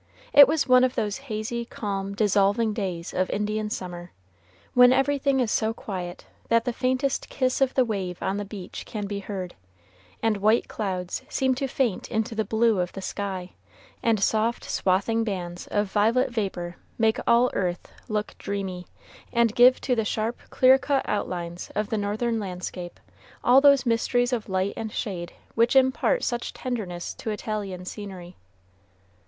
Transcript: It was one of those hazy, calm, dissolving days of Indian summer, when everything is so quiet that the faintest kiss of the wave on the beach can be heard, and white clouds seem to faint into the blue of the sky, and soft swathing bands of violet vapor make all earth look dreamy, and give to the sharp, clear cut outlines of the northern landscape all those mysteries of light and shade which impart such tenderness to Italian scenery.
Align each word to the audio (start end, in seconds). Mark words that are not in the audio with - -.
It 0.33 0.47
was 0.47 0.67
one 0.67 0.83
of 0.83 0.95
those 0.95 1.17
hazy, 1.29 1.63
calm, 1.63 2.15
dissolving 2.15 2.73
days 2.73 3.13
of 3.13 3.29
Indian 3.29 3.69
summer, 3.69 4.11
when 4.73 4.91
everything 4.91 5.39
is 5.39 5.51
so 5.51 5.75
quiet 5.75 6.25
that 6.49 6.65
the 6.65 6.73
faintest 6.73 7.29
kiss 7.29 7.61
of 7.61 7.75
the 7.75 7.85
wave 7.85 8.17
on 8.19 8.37
the 8.37 8.43
beach 8.43 8.83
can 8.87 9.05
be 9.05 9.19
heard, 9.19 9.53
and 10.23 10.37
white 10.37 10.67
clouds 10.67 11.21
seem 11.29 11.53
to 11.53 11.67
faint 11.67 12.09
into 12.09 12.33
the 12.33 12.43
blue 12.43 12.79
of 12.79 12.91
the 12.93 13.01
sky, 13.03 13.51
and 14.01 14.23
soft 14.23 14.63
swathing 14.63 15.23
bands 15.23 15.67
of 15.67 15.91
violet 15.91 16.31
vapor 16.31 16.77
make 16.97 17.19
all 17.27 17.51
earth 17.53 17.91
look 18.07 18.35
dreamy, 18.39 18.87
and 19.31 19.53
give 19.53 19.79
to 19.81 19.93
the 19.95 20.03
sharp, 20.03 20.39
clear 20.49 20.79
cut 20.79 21.07
outlines 21.07 21.69
of 21.75 21.89
the 21.89 21.97
northern 21.99 22.39
landscape 22.39 22.99
all 23.43 23.61
those 23.61 23.85
mysteries 23.85 24.33
of 24.33 24.49
light 24.49 24.73
and 24.75 24.91
shade 24.91 25.33
which 25.53 25.75
impart 25.75 26.23
such 26.23 26.53
tenderness 26.53 27.13
to 27.13 27.29
Italian 27.29 27.85
scenery. 27.85 28.35